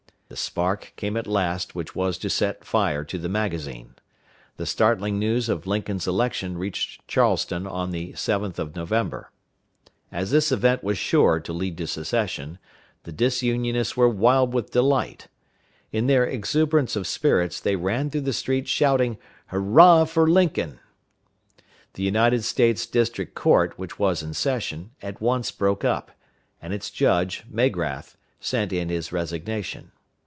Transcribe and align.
The 0.33 0.37
spark 0.37 0.93
came 0.95 1.17
at 1.17 1.27
last 1.27 1.75
which 1.75 1.93
was 1.93 2.17
to 2.19 2.29
set 2.29 2.63
fire 2.63 3.03
to 3.03 3.17
the 3.17 3.27
magazine. 3.27 3.95
The 4.55 4.65
startling 4.65 5.19
news 5.19 5.49
of 5.49 5.67
Lincoln's 5.67 6.07
election 6.07 6.57
reached 6.57 7.05
Charleston 7.05 7.67
on 7.67 7.91
the 7.91 8.13
7th 8.13 8.57
of 8.57 8.73
November. 8.73 9.29
As 10.09 10.31
this 10.31 10.49
event 10.53 10.85
was 10.85 10.97
sure 10.97 11.41
to 11.41 11.51
lead 11.51 11.77
to 11.79 11.85
secession, 11.85 12.59
the 13.03 13.11
Disunionists 13.11 13.97
were 13.97 14.07
wild 14.07 14.53
with 14.53 14.71
delight. 14.71 15.27
In 15.91 16.07
their 16.07 16.25
exuberance 16.25 16.95
of 16.95 17.05
spirits, 17.07 17.59
they 17.59 17.75
ran 17.75 18.09
through 18.09 18.21
the 18.21 18.31
streets 18.31 18.69
shouting 18.69 19.17
"Hurra 19.47 20.05
for 20.05 20.29
Lincoln!" 20.29 20.79
The 21.95 22.03
United 22.03 22.45
States 22.45 22.85
District 22.85 23.35
Court, 23.35 23.77
which 23.77 23.99
was 23.99 24.23
in 24.23 24.33
session, 24.33 24.91
at 25.01 25.19
once 25.19 25.51
broke 25.51 25.83
up, 25.83 26.09
and 26.61 26.73
its 26.73 26.89
judge, 26.89 27.43
Magrath, 27.51 28.15
sent 28.39 28.71
in 28.71 28.87
his 28.87 29.11
resignation. 29.11 29.91